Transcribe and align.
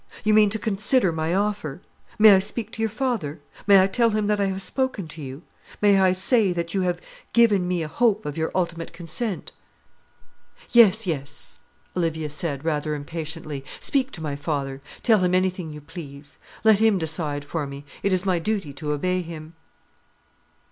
you 0.23 0.33
mean 0.33 0.49
to 0.49 0.57
consider 0.57 1.11
my 1.11 1.31
offer? 1.35 1.79
May 2.17 2.33
I 2.33 2.39
speak 2.39 2.71
to 2.71 2.81
your 2.81 2.89
father? 2.89 3.39
may 3.67 3.79
I 3.83 3.85
tell 3.85 4.09
him 4.09 4.25
that 4.25 4.41
I 4.41 4.45
have 4.45 4.63
spoken 4.63 5.07
to 5.09 5.21
you? 5.21 5.43
may 5.79 5.99
I 5.99 6.11
say 6.11 6.51
that 6.53 6.73
you 6.73 6.81
have 6.81 6.99
given 7.33 7.67
me 7.67 7.83
a 7.83 7.87
hope 7.87 8.25
of 8.25 8.35
your 8.35 8.51
ultimate 8.55 8.93
consent?" 8.93 9.51
"Yes, 10.71 11.05
yes," 11.05 11.59
Olivia 11.95 12.31
said, 12.31 12.65
rather 12.65 12.95
impatiently; 12.95 13.63
"speak 13.79 14.09
to 14.13 14.21
my 14.23 14.35
father; 14.35 14.81
tell 15.03 15.19
him 15.19 15.35
anything 15.35 15.71
you 15.71 15.81
please. 15.81 16.39
Let 16.63 16.79
him 16.79 16.97
decide 16.97 17.45
for 17.45 17.67
me; 17.67 17.85
it 18.01 18.11
is 18.11 18.25
my 18.25 18.39
duty 18.39 18.73
to 18.73 18.93
obey 18.93 19.21
him." 19.21 19.53